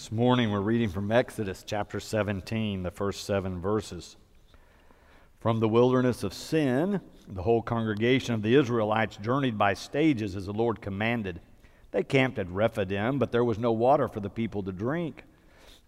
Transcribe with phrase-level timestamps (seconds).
[0.00, 4.16] This morning we're reading from Exodus chapter 17, the first seven verses.
[5.40, 10.46] From the wilderness of Sin, the whole congregation of the Israelites journeyed by stages as
[10.46, 11.42] the Lord commanded.
[11.90, 15.24] They camped at Rephidim, but there was no water for the people to drink.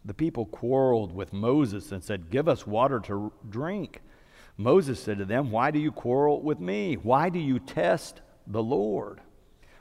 [0.04, 4.02] The people quarreled with Moses and said, Give us water to drink.
[4.58, 6.96] Moses said to them, Why do you quarrel with me?
[6.96, 9.22] Why do you test the Lord?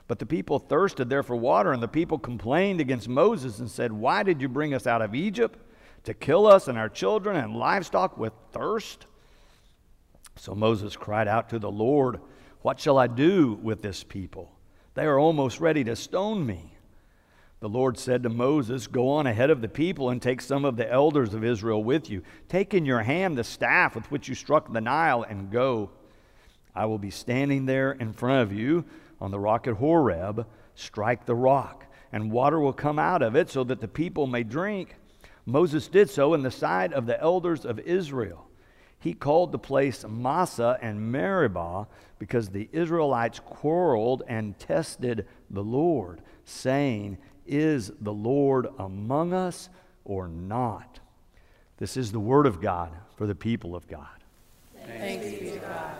[0.08, 3.92] But the people thirsted there for water, and the people complained against Moses and said,
[3.92, 5.58] Why did you bring us out of Egypt?
[6.04, 9.06] To kill us and our children and livestock with thirst?
[10.36, 12.20] So Moses cried out to the Lord,
[12.62, 14.52] What shall I do with this people?
[14.94, 16.76] They are almost ready to stone me.
[17.60, 20.76] The Lord said to Moses, Go on ahead of the people and take some of
[20.76, 22.22] the elders of Israel with you.
[22.48, 25.90] Take in your hand the staff with which you struck the Nile and go.
[26.74, 28.84] I will be standing there in front of you
[29.22, 33.48] on the rock at Horeb, strike the rock, and water will come out of it
[33.48, 34.96] so that the people may drink.
[35.46, 38.48] Moses did so in the sight of the elders of Israel.
[38.98, 41.86] He called the place Massah and Meribah
[42.18, 47.16] because the Israelites quarreled and tested the Lord, saying,
[47.46, 49.68] Is the Lord among us
[50.04, 50.98] or not?
[51.78, 54.06] This is the word of God for the people of God.
[54.84, 55.96] Thanks be to God.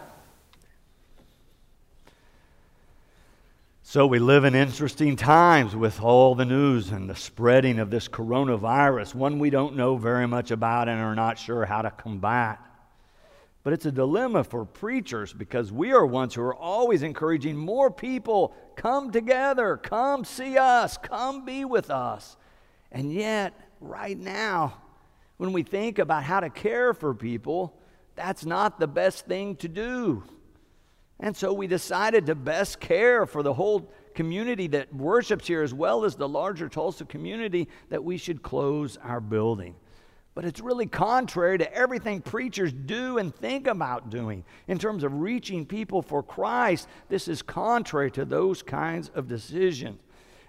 [3.93, 8.09] So we live in interesting times with all the news and the spreading of this
[8.09, 12.59] coronavirus, one we don't know very much about and are not sure how to combat.
[13.63, 17.91] But it's a dilemma for preachers because we are ones who are always encouraging more
[17.91, 22.39] people come together, come see us, come be with us.
[22.93, 24.73] And yet, right now,
[25.37, 27.79] when we think about how to care for people,
[28.15, 30.25] that's not the best thing to do.
[31.23, 35.73] And so we decided to best care for the whole community that worships here, as
[35.73, 39.77] well as the larger Tulsa community, that we should close our building.
[40.35, 45.21] But it's really contrary to everything preachers do and think about doing in terms of
[45.21, 46.89] reaching people for Christ.
[47.09, 50.01] This is contrary to those kinds of decisions.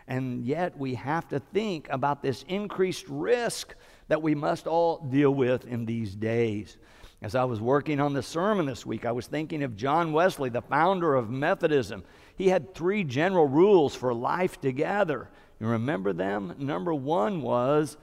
[0.07, 3.75] And yet we have to think about this increased risk
[4.07, 6.78] that we must all deal with in these days.
[7.23, 10.50] As I was working on the sermon this week, I was thinking of John Wesley,
[10.50, 12.03] the founder of Methodism.
[12.35, 15.29] He had three general rules for life together.
[15.57, 16.53] You remember them?
[16.57, 17.95] Number one was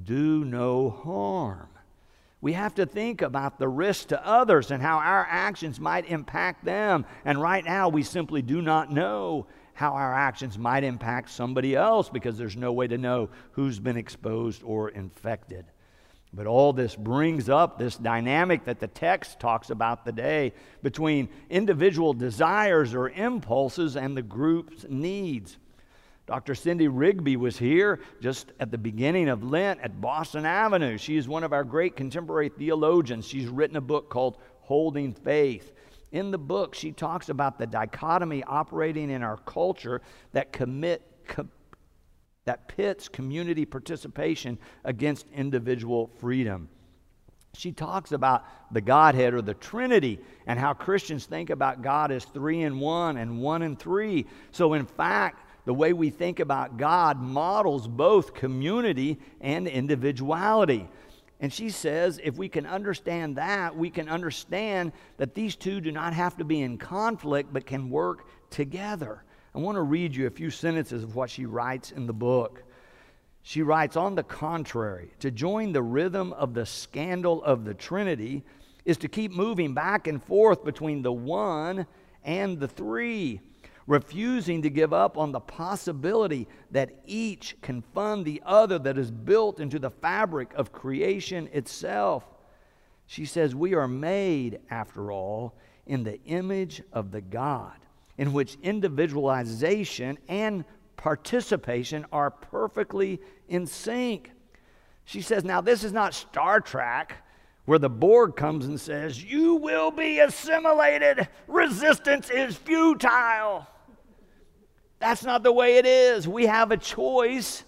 [0.00, 1.68] do no harm.
[2.40, 6.64] We have to think about the risk to others and how our actions might impact
[6.64, 7.06] them.
[7.24, 12.08] And right now, we simply do not know how our actions might impact somebody else
[12.08, 15.64] because there's no way to know who's been exposed or infected.
[16.32, 20.52] But all this brings up this dynamic that the text talks about today
[20.82, 25.58] between individual desires or impulses and the group's needs.
[26.26, 26.54] Dr.
[26.54, 30.96] Cindy Rigby was here just at the beginning of Lent at Boston Avenue.
[30.96, 33.26] She is one of our great contemporary theologians.
[33.26, 35.72] She's written a book called Holding Faith.
[36.12, 40.02] In the book, she talks about the dichotomy operating in our culture
[40.32, 41.02] that commit,
[42.46, 46.68] that pits community participation against individual freedom.
[47.54, 52.24] She talks about the Godhead or the Trinity and how Christians think about God as
[52.24, 54.26] three in one and one in three.
[54.52, 60.88] So, in fact, the way we think about God models both community and individuality.
[61.40, 65.90] And she says if we can understand that, we can understand that these two do
[65.90, 69.24] not have to be in conflict but can work together.
[69.54, 72.62] I want to read you a few sentences of what she writes in the book.
[73.42, 78.44] She writes, on the contrary, to join the rhythm of the scandal of the Trinity
[78.84, 81.86] is to keep moving back and forth between the one
[82.22, 83.40] and the three,
[83.86, 89.10] refusing to give up on the possibility that each can fund the other that is
[89.10, 92.24] built into the fabric of creation itself.
[93.06, 95.56] She says, We are made, after all,
[95.86, 97.74] in the image of the God
[98.20, 100.62] in which individualization and
[100.98, 104.30] participation are perfectly in sync.
[105.06, 107.14] She says, Now, this is not Star Trek
[107.64, 111.28] where the Borg comes and says, You will be assimilated.
[111.48, 113.66] Resistance is futile.
[114.98, 116.28] That's not the way it is.
[116.28, 117.64] We have a choice,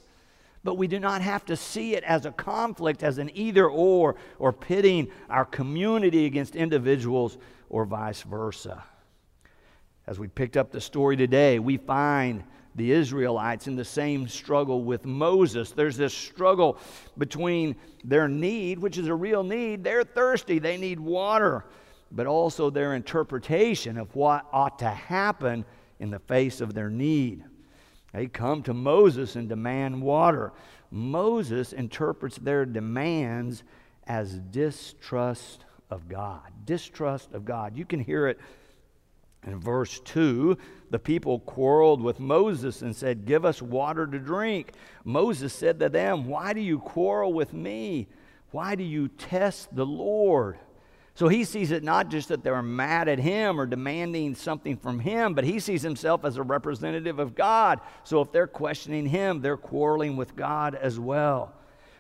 [0.65, 4.17] but we do not have to see it as a conflict, as an either or,
[4.39, 7.39] or pitting our community against individuals
[7.71, 8.85] or vice versa.
[10.07, 12.43] As we picked up the story today, we find
[12.75, 15.71] the Israelites in the same struggle with Moses.
[15.71, 16.79] There's this struggle
[17.19, 19.85] between their need, which is a real need.
[19.85, 21.67] They're thirsty, they need water,
[22.11, 25.65] but also their interpretation of what ought to happen
[26.01, 27.45] in the face of their need.
[28.13, 30.53] They come to Moses and demand water.
[30.91, 33.63] Moses interprets their demands
[34.07, 36.43] as distrust of God.
[36.65, 37.77] Distrust of God.
[37.77, 38.39] You can hear it
[39.47, 40.57] in verse 2.
[40.91, 44.73] The people quarreled with Moses and said, Give us water to drink.
[45.05, 48.09] Moses said to them, Why do you quarrel with me?
[48.51, 50.59] Why do you test the Lord?
[51.15, 54.99] So he sees it not just that they're mad at him or demanding something from
[54.99, 57.81] him, but he sees himself as a representative of God.
[58.05, 61.53] So if they're questioning him, they're quarreling with God as well.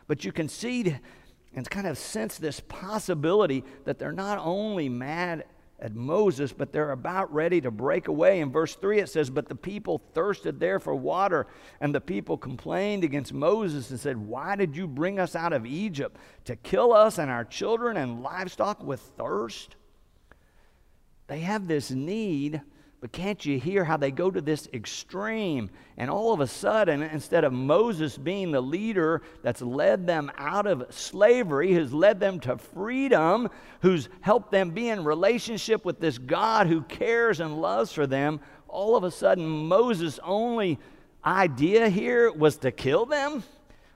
[0.06, 0.96] But you can see
[1.54, 5.44] and kind of sense this possibility that they're not only mad
[5.82, 8.38] at Moses, but they're about ready to break away.
[8.38, 11.48] In verse 3, it says, But the people thirsted there for water,
[11.80, 15.66] and the people complained against Moses and said, Why did you bring us out of
[15.66, 19.74] Egypt to kill us and our children and livestock with thirst?
[21.26, 22.62] They have this need
[23.02, 25.70] but can't you hear how they go to this extreme?
[25.96, 30.68] And all of a sudden, instead of Moses being the leader that's led them out
[30.68, 33.50] of slavery, who's led them to freedom,
[33.80, 38.38] who's helped them be in relationship with this God who cares and loves for them,
[38.68, 40.78] all of a sudden, Moses' only
[41.24, 43.42] idea here was to kill them,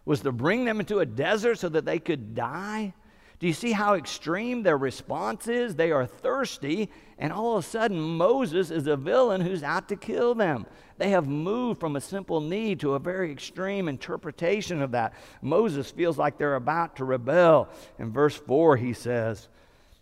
[0.04, 2.92] was to bring them into a desert so that they could die.
[3.38, 5.76] Do you see how extreme their response is?
[5.76, 9.96] They are thirsty, and all of a sudden, Moses is a villain who's out to
[9.96, 10.66] kill them.
[10.96, 15.12] They have moved from a simple need to a very extreme interpretation of that.
[15.42, 17.68] Moses feels like they're about to rebel.
[17.98, 19.48] In verse 4, he says,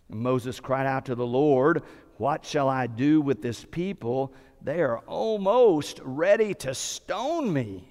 [0.07, 1.83] Moses cried out to the Lord,
[2.17, 4.33] What shall I do with this people?
[4.61, 7.89] They are almost ready to stone me.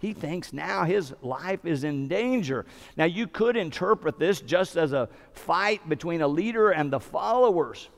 [0.00, 2.64] He thinks now his life is in danger.
[2.96, 7.90] Now, you could interpret this just as a fight between a leader and the followers.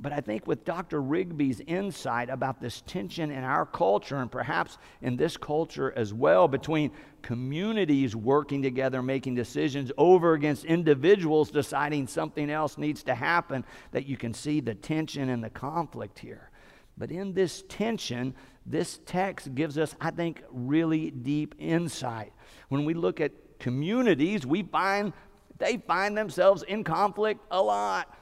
[0.00, 1.02] But I think with Dr.
[1.02, 6.48] Rigby's insight about this tension in our culture, and perhaps in this culture as well,
[6.48, 13.66] between communities working together, making decisions over against individuals deciding something else needs to happen,
[13.92, 16.50] that you can see the tension and the conflict here.
[16.96, 18.34] But in this tension,
[18.66, 22.32] this text gives us, I think, really deep insight.
[22.68, 25.12] When we look at communities, we find
[25.58, 28.12] they find themselves in conflict a lot.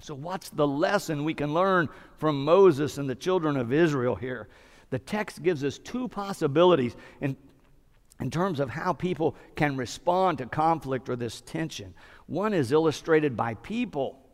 [0.00, 1.88] So, what's the lesson we can learn
[2.18, 4.48] from Moses and the children of Israel here?
[4.90, 7.36] The text gives us two possibilities in,
[8.20, 11.94] in terms of how people can respond to conflict or this tension.
[12.26, 14.25] One is illustrated by people.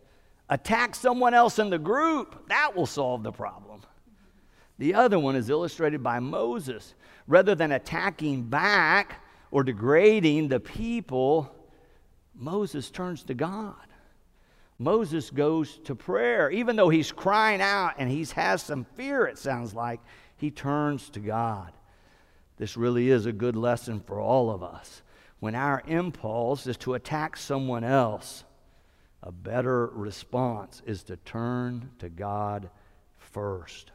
[0.52, 3.80] Attack someone else in the group, that will solve the problem.
[4.76, 6.94] The other one is illustrated by Moses.
[7.26, 11.50] Rather than attacking back or degrading the people,
[12.34, 13.76] Moses turns to God.
[14.78, 16.50] Moses goes to prayer.
[16.50, 20.00] Even though he's crying out and he has some fear, it sounds like,
[20.36, 21.72] he turns to God.
[22.58, 25.00] This really is a good lesson for all of us.
[25.40, 28.44] When our impulse is to attack someone else,
[29.22, 32.70] a better response is to turn to God
[33.18, 33.92] first.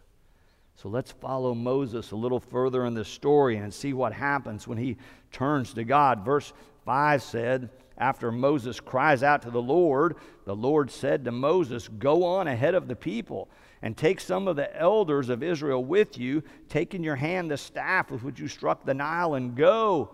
[0.76, 4.78] So let's follow Moses a little further in the story and see what happens when
[4.78, 4.98] he
[5.32, 6.24] turns to God.
[6.24, 6.54] Verse
[6.86, 10.16] 5 said, After Moses cries out to the Lord,
[10.46, 13.50] the Lord said to Moses, Go on ahead of the people
[13.82, 17.58] and take some of the elders of Israel with you, take in your hand the
[17.58, 20.12] staff with which you struck the Nile, and go.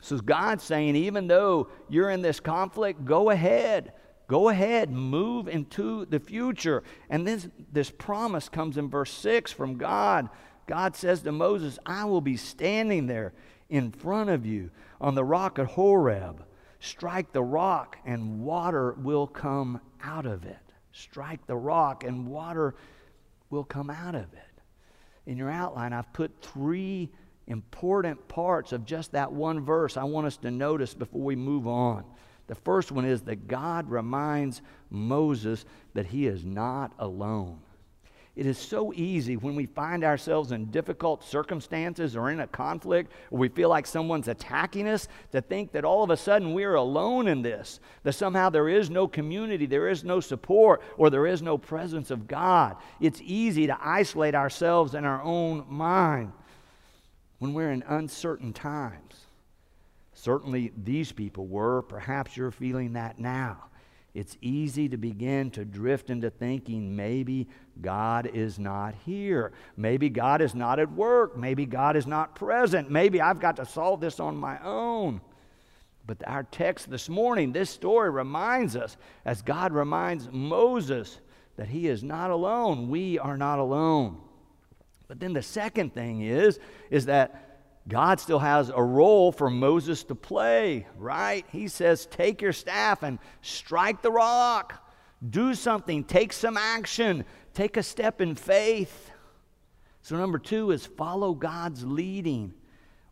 [0.00, 3.92] So God's saying, even though you're in this conflict, go ahead.
[4.28, 6.82] Go ahead, move into the future.
[7.08, 10.28] And this, this promise comes in verse 6 from God.
[10.66, 13.34] God says to Moses, I will be standing there
[13.68, 16.44] in front of you on the rock at Horeb.
[16.80, 20.58] Strike the rock, and water will come out of it.
[20.92, 22.74] Strike the rock, and water
[23.50, 24.62] will come out of it.
[25.24, 27.10] In your outline, I've put three
[27.46, 31.66] important parts of just that one verse I want us to notice before we move
[31.66, 32.04] on.
[32.46, 37.60] The first one is that God reminds Moses that he is not alone.
[38.36, 43.10] It is so easy when we find ourselves in difficult circumstances or in a conflict
[43.30, 46.74] or we feel like someone's attacking us to think that all of a sudden we're
[46.74, 51.26] alone in this, that somehow there is no community, there is no support, or there
[51.26, 52.76] is no presence of God.
[53.00, 56.32] It's easy to isolate ourselves in our own mind
[57.38, 59.25] when we're in uncertain times.
[60.26, 61.82] Certainly, these people were.
[61.82, 63.66] Perhaps you're feeling that now.
[64.12, 67.46] It's easy to begin to drift into thinking maybe
[67.80, 69.52] God is not here.
[69.76, 71.36] Maybe God is not at work.
[71.36, 72.90] Maybe God is not present.
[72.90, 75.20] Maybe I've got to solve this on my own.
[76.08, 81.20] But our text this morning, this story reminds us, as God reminds Moses,
[81.54, 82.88] that he is not alone.
[82.88, 84.20] We are not alone.
[85.06, 86.58] But then the second thing is,
[86.90, 87.45] is that
[87.88, 91.44] God still has a role for Moses to play, right?
[91.52, 94.82] He says, Take your staff and strike the rock.
[95.28, 96.04] Do something.
[96.04, 97.24] Take some action.
[97.54, 99.10] Take a step in faith.
[100.02, 102.54] So, number two is follow God's leading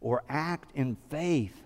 [0.01, 1.57] or act in faith.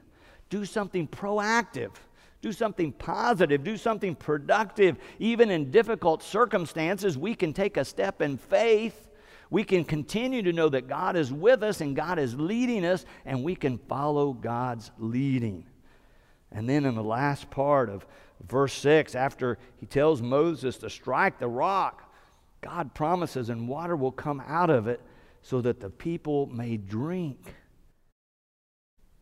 [0.51, 1.93] Do something proactive.
[2.41, 3.65] Do something positive.
[3.65, 4.97] Do something productive.
[5.19, 9.08] Even in difficult circumstances, we can take a step in faith.
[9.51, 13.05] We can continue to know that God is with us and God is leading us,
[13.25, 15.65] and we can follow God's leading.
[16.53, 18.07] And then in the last part of
[18.47, 22.13] verse 6, after he tells Moses to strike the rock,
[22.61, 25.01] God promises, and water will come out of it
[25.43, 27.55] so that the people may drink.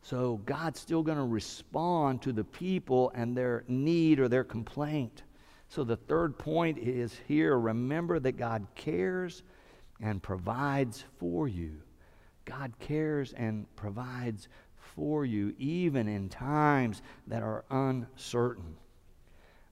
[0.01, 5.23] So God's still going to respond to the people and their need or their complaint.
[5.69, 9.43] So the third point is here remember that God cares
[10.01, 11.81] and provides for you.
[12.45, 18.75] God cares and provides for you even in times that are uncertain.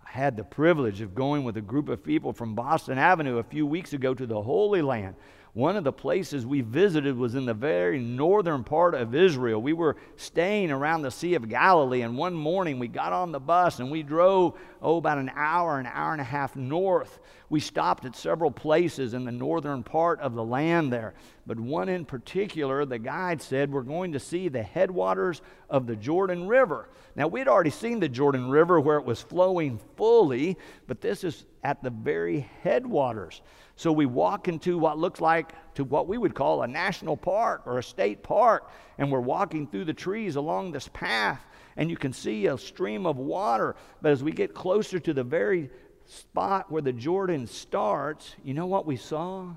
[0.05, 3.43] I had the privilege of going with a group of people from Boston Avenue a
[3.43, 5.15] few weeks ago to the Holy Land
[5.55, 9.61] one of the places we visited was in the very northern part of Israel.
[9.61, 13.39] We were staying around the Sea of Galilee, and one morning we got on the
[13.39, 17.19] bus and we drove, oh, about an hour, an hour and a half north.
[17.49, 21.15] We stopped at several places in the northern part of the land there,
[21.47, 25.95] but one in particular, the guide said, We're going to see the headwaters of the
[25.95, 26.89] Jordan River.
[27.15, 31.45] Now, we'd already seen the Jordan River where it was flowing fully, but this is
[31.63, 33.41] at the very headwaters.
[33.75, 37.63] So we walk into what looks like to what we would call a national park
[37.65, 41.45] or a state park, and we're walking through the trees along this path,
[41.77, 43.75] and you can see a stream of water.
[44.01, 45.69] But as we get closer to the very
[46.05, 49.55] spot where the Jordan starts, you know what we saw?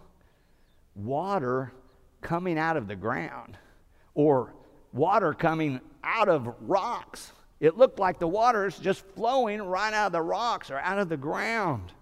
[0.95, 1.73] Water
[2.21, 3.57] coming out of the ground,
[4.15, 4.55] or
[4.93, 7.33] water coming out of rocks.
[7.61, 10.99] It looked like the water is just flowing right out of the rocks or out
[10.99, 11.93] of the ground.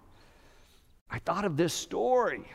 [1.09, 2.45] I thought of this story.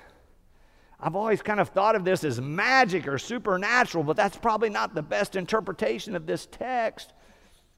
[1.01, 4.95] I've always kind of thought of this as magic or supernatural, but that's probably not
[4.95, 7.13] the best interpretation of this text.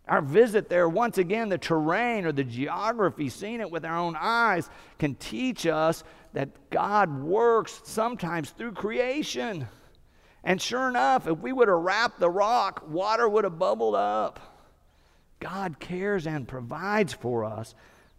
[0.07, 4.17] Our visit there, once again, the terrain or the geography, seeing it with our own
[4.19, 4.69] eyes,
[4.99, 9.67] can teach us that God works sometimes through creation.
[10.43, 14.41] And sure enough, if we would have rapped the rock, water would have bubbled up.
[15.41, 17.75] God cares and provides for us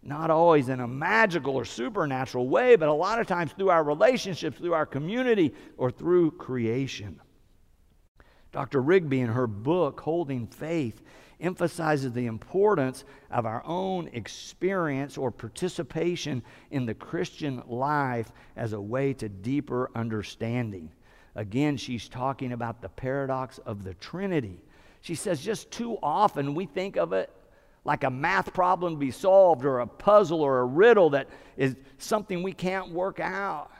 [0.06, 3.82] not always in a magical or supernatural way, but a lot of times through our
[3.82, 7.20] relationships, through our community, or through creation.
[8.52, 8.80] Dr.
[8.80, 11.02] Rigby, in her book, Holding Faith,
[11.40, 18.80] emphasizes the importance of our own experience or participation in the Christian life as a
[18.80, 20.90] way to deeper understanding.
[21.34, 24.62] Again, she's talking about the paradox of the Trinity.
[25.02, 27.30] She says just too often we think of it
[27.84, 31.76] like a math problem to be solved or a puzzle or a riddle that is
[31.98, 33.70] something we can't work out.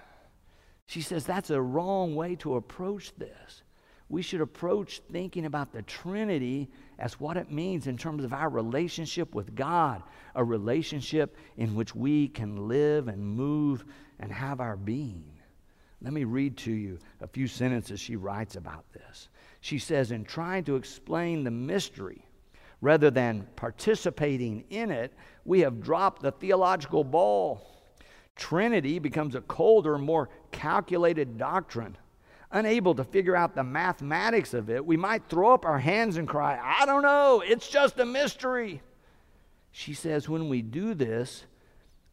[0.86, 3.62] She says that's a wrong way to approach this.
[4.08, 8.48] We should approach thinking about the Trinity as what it means in terms of our
[8.48, 10.02] relationship with God,
[10.34, 13.84] a relationship in which we can live and move
[14.18, 15.24] and have our being.
[16.02, 19.28] Let me read to you a few sentences she writes about this.
[19.60, 22.24] She says, In trying to explain the mystery
[22.80, 25.12] rather than participating in it,
[25.44, 27.82] we have dropped the theological ball.
[28.36, 31.96] Trinity becomes a colder, more calculated doctrine.
[32.56, 36.26] Unable to figure out the mathematics of it, we might throw up our hands and
[36.26, 38.80] cry, I don't know, it's just a mystery.
[39.72, 41.44] She says, when we do this,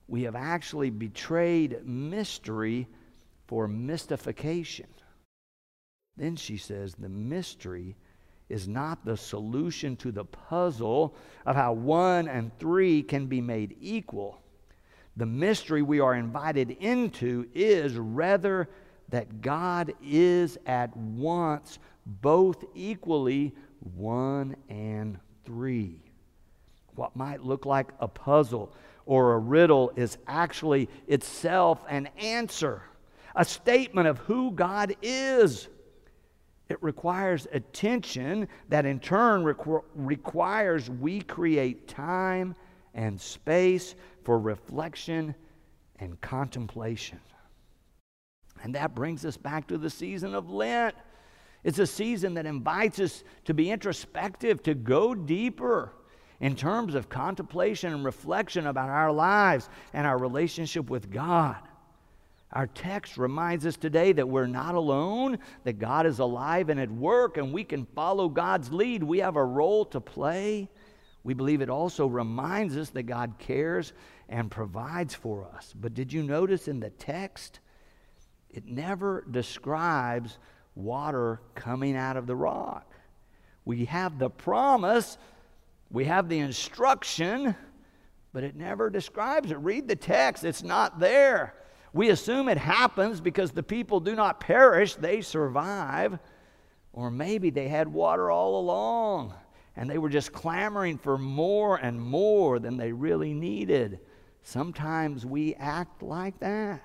[0.06, 2.90] we have actually betrayed mystery
[3.48, 4.88] for mystification.
[6.18, 7.96] Then she says, the mystery
[8.50, 13.78] is not the solution to the puzzle of how one and three can be made
[13.80, 14.42] equal.
[15.16, 18.68] The mystery we are invited into is rather
[19.14, 21.78] that God is at once
[22.24, 23.54] both equally
[23.96, 26.00] one and three.
[26.96, 28.74] What might look like a puzzle
[29.06, 32.82] or a riddle is actually itself an answer,
[33.36, 35.68] a statement of who God is.
[36.68, 42.56] It requires attention that in turn requ- requires we create time
[42.96, 43.94] and space
[44.24, 45.36] for reflection
[46.00, 47.20] and contemplation.
[48.64, 50.96] And that brings us back to the season of Lent.
[51.64, 55.94] It's a season that invites us to be introspective, to go deeper
[56.40, 61.58] in terms of contemplation and reflection about our lives and our relationship with God.
[62.52, 66.92] Our text reminds us today that we're not alone, that God is alive and at
[66.92, 69.04] work, and we can follow God's lead.
[69.04, 70.70] We have a role to play.
[71.24, 73.94] We believe it also reminds us that God cares
[74.30, 75.74] and provides for us.
[75.76, 77.60] But did you notice in the text,
[78.54, 80.38] it never describes
[80.76, 82.92] water coming out of the rock?
[83.66, 85.18] We have the promise,
[85.90, 87.56] we have the instruction,
[88.34, 89.58] but it never describes it.
[89.58, 91.56] Read the text, it's not there.
[91.94, 96.18] We assume it happens because the people do not perish, they survive.
[96.92, 99.34] Or maybe they had water all along
[99.76, 104.00] and they were just clamoring for more and more than they really needed.
[104.44, 106.82] Sometimes we act like that.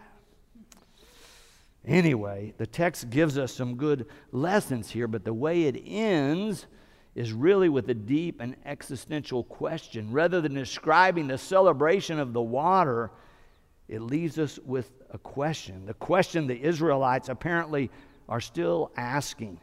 [1.89, 6.67] Anyway, the text gives us some good lessons here, but the way it ends
[7.15, 10.13] is really with a deep and existential question.
[10.13, 13.11] Rather than describing the celebration of the water,
[13.89, 15.87] it leaves us with a question.
[15.87, 17.91] The question the Israelites apparently
[18.29, 19.59] are still asking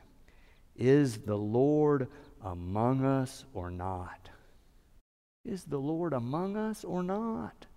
[0.75, 2.07] Is the Lord
[2.43, 4.31] among us or not?
[5.45, 7.67] Is the Lord among us or not?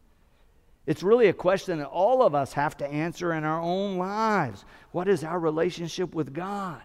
[0.88, 4.64] It's really a question that all of us have to answer in our own lives.
[4.90, 6.80] What is our relationship with God?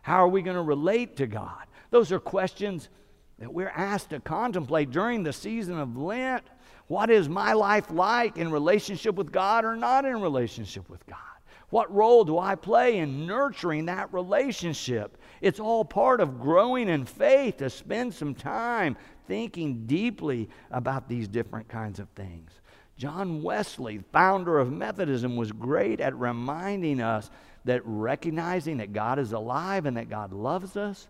[0.00, 1.66] How are we going to relate to God?
[1.90, 2.88] Those are questions
[3.38, 6.44] that we're asked to contemplate during the season of Lent.
[6.86, 11.18] What is my life like in relationship with God or not in relationship with God?
[11.68, 15.18] What role do I play in nurturing that relationship?
[15.42, 18.96] It's all part of growing in faith to spend some time
[19.28, 22.50] thinking deeply about these different kinds of things.
[23.02, 27.32] John Wesley, founder of Methodism, was great at reminding us
[27.64, 31.08] that recognizing that God is alive and that God loves us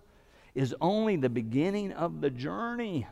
[0.54, 3.06] is only the beginning of the journey.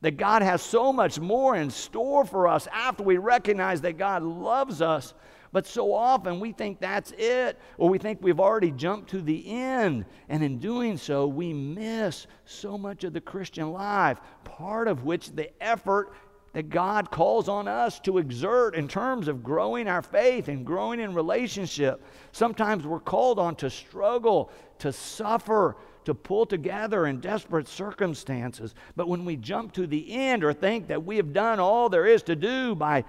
[0.00, 4.24] That God has so much more in store for us after we recognize that God
[4.24, 5.14] loves us.
[5.52, 9.48] But so often we think that's it, or we think we've already jumped to the
[9.48, 10.04] end.
[10.28, 15.30] And in doing so, we miss so much of the Christian life, part of which
[15.30, 16.12] the effort
[16.56, 21.00] that God calls on us to exert in terms of growing our faith and growing
[21.00, 22.02] in relationship.
[22.32, 28.74] Sometimes we're called on to struggle, to suffer, to pull together in desperate circumstances.
[28.96, 32.06] But when we jump to the end or think that we have done all there
[32.06, 33.04] is to do by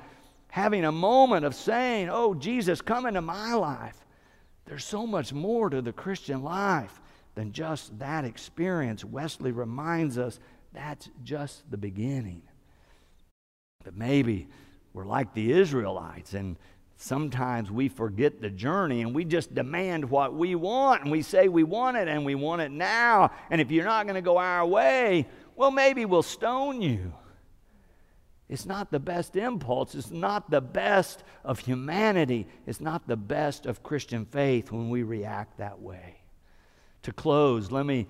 [0.50, 4.06] having a moment of saying, Oh, Jesus, come into my life,
[4.66, 7.00] there's so much more to the Christian life
[7.36, 9.06] than just that experience.
[9.06, 10.38] Wesley reminds us
[10.74, 12.42] that's just the beginning.
[13.88, 14.50] But maybe
[14.94, 16.58] we're like the Israelites and
[16.98, 21.48] sometimes we forget the journey and we just demand what we want and we say
[21.48, 23.32] we want it and we want it now.
[23.50, 27.14] And if you're not going to go our way, well, maybe we'll stone you.
[28.50, 29.96] It's not the best impulse.
[29.96, 32.46] It's not the best of humanity.
[32.66, 36.18] It's not the best of Christian faith when we react that way.
[37.04, 38.08] To close, let me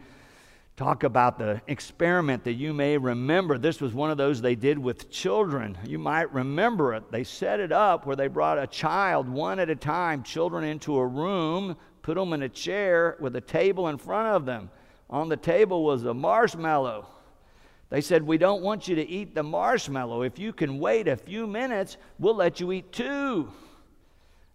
[0.77, 3.57] talk about the experiment that you may remember.
[3.57, 5.75] This was one of those they did with children.
[5.83, 7.11] You might remember it.
[7.11, 10.95] They set it up where they brought a child one at a time, children into
[10.97, 14.69] a room, put them in a chair with a table in front of them.
[15.09, 17.07] On the table was a marshmallow.
[17.89, 20.21] They said, We don't want you to eat the marshmallow.
[20.21, 23.51] If you can wait a few minutes, we'll let you eat two.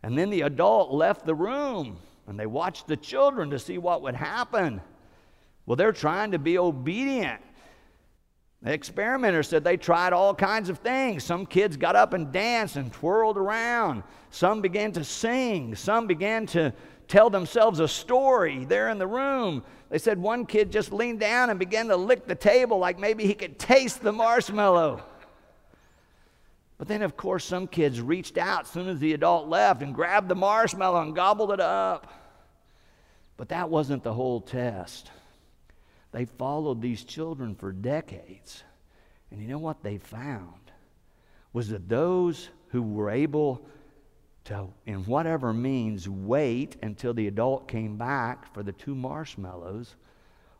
[0.04, 4.02] And then the adult left the room and they watched the children to see what
[4.02, 4.80] would happen.
[5.72, 7.40] Well, they're trying to be obedient.
[8.60, 11.24] The experimenter said they tried all kinds of things.
[11.24, 14.02] Some kids got up and danced and twirled around.
[14.28, 15.74] Some began to sing.
[15.74, 16.74] Some began to
[17.08, 19.64] tell themselves a story there in the room.
[19.88, 23.26] They said one kid just leaned down and began to lick the table like maybe
[23.26, 25.02] he could taste the marshmallow.
[26.76, 29.94] But then, of course, some kids reached out as soon as the adult left and
[29.94, 32.12] grabbed the marshmallow and gobbled it up.
[33.38, 35.10] But that wasn't the whole test.
[36.12, 38.62] They followed these children for decades.
[39.30, 40.70] And you know what they found?
[41.52, 43.66] Was that those who were able
[44.44, 49.96] to, in whatever means, wait until the adult came back for the two marshmallows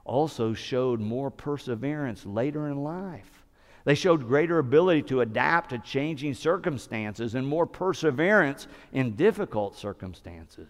[0.04, 3.44] also showed more perseverance later in life.
[3.84, 10.68] They showed greater ability to adapt to changing circumstances and more perseverance in difficult circumstances.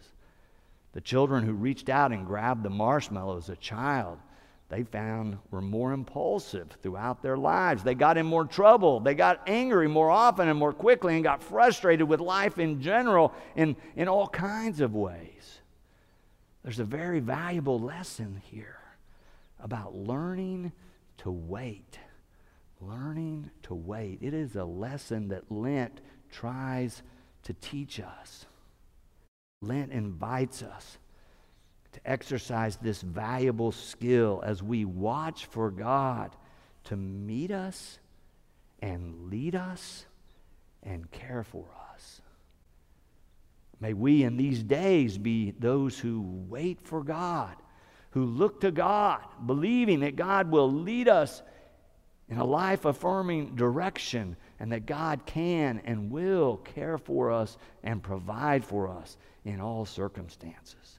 [0.93, 4.19] The children who reached out and grabbed the marshmallow as a child
[4.73, 7.83] they found were more impulsive throughout their lives.
[7.83, 9.01] They got in more trouble.
[9.01, 13.35] They got angry more often and more quickly and got frustrated with life in general
[13.55, 15.61] in, in all kinds of ways.
[16.63, 18.81] There's a very valuable lesson here
[19.61, 20.73] about learning
[21.19, 21.99] to wait.
[22.81, 24.21] Learning to wait.
[24.23, 27.03] It is a lesson that Lent tries
[27.43, 28.47] to teach us.
[29.61, 30.97] Lent invites us
[31.93, 36.35] to exercise this valuable skill as we watch for God
[36.85, 37.99] to meet us
[38.81, 40.07] and lead us
[40.83, 42.21] and care for us.
[43.81, 47.55] May we in these days be those who wait for God,
[48.11, 51.43] who look to God, believing that God will lead us
[52.29, 58.03] in a life affirming direction and that God can and will care for us and
[58.03, 60.99] provide for us in all circumstances.